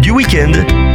[0.00, 0.87] du week-end.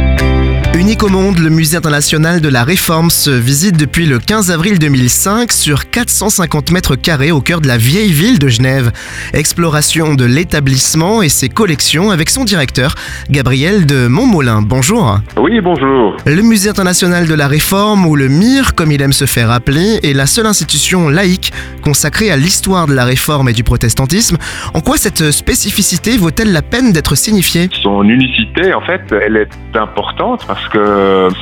[0.94, 4.78] Unique au monde, le musée international de la Réforme se visite depuis le 15 avril
[4.78, 8.92] 2005 sur 450 mètres carrés au cœur de la vieille ville de Genève.
[9.32, 12.94] Exploration de l'établissement et ses collections avec son directeur,
[13.28, 14.62] Gabriel de Montmolin.
[14.62, 15.18] Bonjour.
[15.36, 16.16] Oui, bonjour.
[16.26, 19.98] Le musée international de la Réforme, ou le MIR comme il aime se faire appeler,
[20.04, 21.52] est la seule institution laïque
[21.82, 24.36] consacrée à l'histoire de la Réforme et du protestantisme.
[24.74, 27.68] En quoi cette spécificité vaut-elle la peine d'être signifiée?
[27.82, 30.83] Son unicité, en fait, elle est importante parce que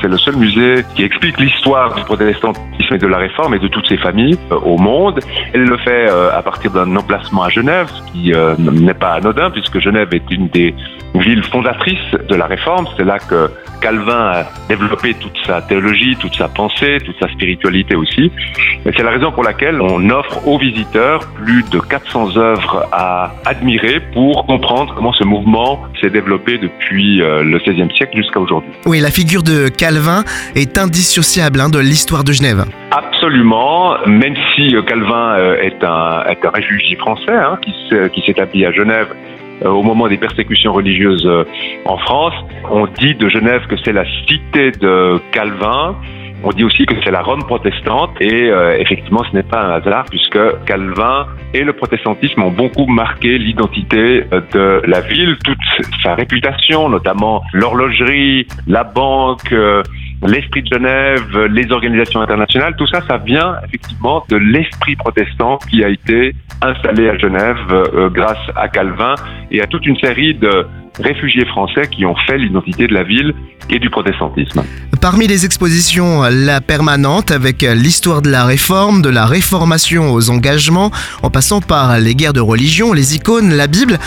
[0.01, 3.69] c'est le seul musée qui explique l'histoire du protestantisme et de la réforme et de
[3.69, 5.21] toutes ses familles euh, au monde.
[5.53, 9.13] Elle le fait euh, à partir d'un emplacement à Genève, ce qui euh, n'est pas
[9.13, 10.75] anodin puisque Genève est une des
[11.15, 12.87] villes fondatrices de la réforme.
[12.97, 17.97] C'est là que Calvin a développé toute sa théologie, toute sa pensée, toute sa spiritualité
[17.97, 18.31] aussi.
[18.87, 23.35] Et c'est la raison pour laquelle on offre aux visiteurs plus de 400 œuvres à
[23.45, 28.71] admirer pour comprendre comment ce mouvement s'est développé depuis le XVIe siècle jusqu'à aujourd'hui.
[28.87, 32.65] Oui, la figure de Calvin est indissociable hein, de l'histoire de Genève.
[32.91, 38.73] Absolument, même si Calvin euh, est un, est un réfugié français hein, qui s'établit à
[38.73, 41.45] Genève euh, au moment des persécutions religieuses euh,
[41.85, 42.35] en France.
[42.71, 45.97] On dit de Genève que c'est la cité de Calvin.
[46.45, 49.71] On dit aussi que c'est la Rome protestante et euh, effectivement ce n'est pas un
[49.75, 55.59] hasard puisque Calvin et le protestantisme ont beaucoup marqué l'identité de la ville, toute
[56.03, 59.55] sa réputation, notamment l'horlogerie, la banque,
[60.27, 65.85] l'esprit de Genève, les organisations internationales, tout ça, ça vient effectivement de l'esprit protestant qui
[65.85, 69.15] a été installé à Genève euh, grâce à Calvin
[69.51, 70.67] et à toute une série de
[71.01, 73.35] réfugiés français qui ont fait l'identité de la ville
[73.71, 74.63] et du protestantisme.
[75.01, 80.93] Parmi les expositions, la permanente avec l'histoire de la réforme, de la réformation aux engagements,
[81.25, 83.99] en passant par les guerres de religion, les icônes, la Bible,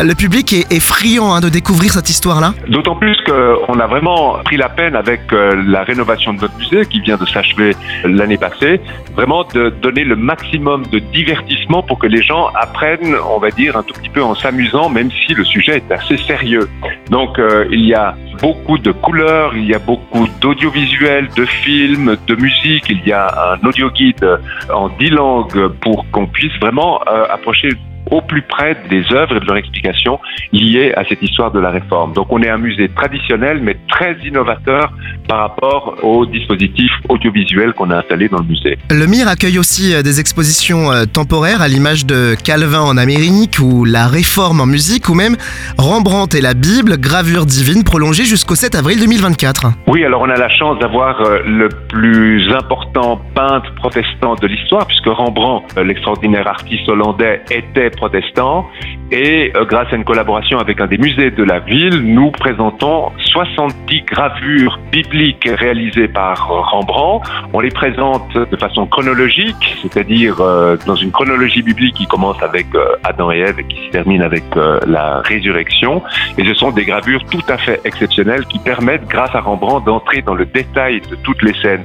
[0.00, 2.54] le public est, friand hein, de découvrir cette histoire-là.
[2.68, 6.86] D'autant plus qu'on a vraiment pris la peine avec euh, la rénovation de notre musée
[6.86, 7.74] qui vient de s'achever
[8.04, 8.80] l'année passée,
[9.16, 13.76] vraiment de donner le maximum de divertissement pour que les gens apprennent, on va dire,
[13.76, 16.68] un tout petit peu en s'amusant, même si le sujet est assez sérieux.
[17.10, 22.16] Donc euh, il y a beaucoup de couleurs, il y a beaucoup d'audiovisuels, de films,
[22.26, 24.38] de musique, il y a un audio guide
[24.72, 27.70] en dix langues pour qu'on puisse vraiment euh, approcher
[28.10, 30.18] au plus près des œuvres et de leur explication
[30.52, 32.12] liées à cette histoire de la réforme.
[32.12, 34.92] Donc on est un musée traditionnel mais très innovateur
[35.28, 38.78] par rapport aux dispositifs audiovisuels qu'on a installés dans le musée.
[38.90, 43.58] Le MIR accueille aussi euh, des expositions euh, temporaires à l'image de Calvin en Amérique
[43.60, 45.36] ou la réforme en musique ou même
[45.78, 49.66] Rembrandt et la Bible, gravure divine prolongée jusqu'au 7 avril 2024.
[49.88, 54.86] Oui, alors on a la chance d'avoir euh, le plus important peintre protestant de l'histoire
[54.86, 58.66] puisque Rembrandt, l'extraordinaire artiste hollandais, était protestant.
[59.10, 63.12] Et euh, grâce à une collaboration avec un des musées de la ville, nous présentons
[63.18, 67.28] 70 gravures bibliques réalisées par Rembrandt.
[67.52, 72.66] On les présente de façon chronologique, c'est-à-dire euh, dans une chronologie biblique qui commence avec
[72.74, 74.44] euh, Adam et Ève et qui se termine avec
[74.86, 76.02] la résurrection.
[76.38, 80.22] Et ce sont des gravures tout à fait exceptionnelles qui permettent, grâce à Rembrandt, d'entrer
[80.22, 81.84] dans le détail de toutes les scènes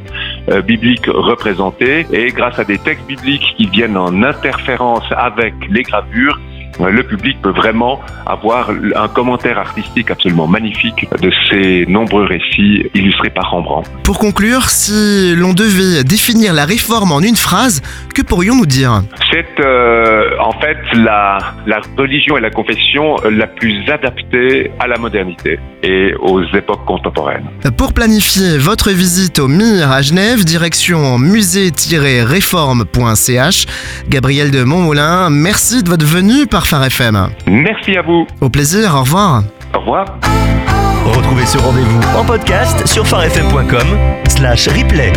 [0.65, 2.05] bibliques représentées.
[2.11, 6.39] Et grâce à des textes bibliques qui viennent en interférence avec les gravures
[6.79, 13.29] le public peut vraiment avoir un commentaire artistique absolument magnifique de ces nombreux récits illustrés
[13.29, 13.89] par Rembrandt.
[14.03, 17.81] Pour conclure, si l'on devait définir la réforme en une phrase,
[18.15, 19.01] que pourrions-nous dire?
[19.31, 24.97] C'est euh, en fait la, la religion et la confession la plus adaptée à la
[24.97, 27.45] modernité et aux époques contemporaines.
[27.77, 33.65] Pour planifier votre visite au MIR à Genève, direction musée-réforme.ch,
[34.09, 37.29] Gabriel de Montmoulin, merci de votre venue par Phare FM.
[37.47, 38.25] Merci à vous.
[38.39, 39.43] Au plaisir, au revoir.
[39.75, 40.05] Au revoir.
[41.05, 43.87] Retrouvez ce rendez-vous en podcast sur farfm.com
[44.27, 45.11] slash replay.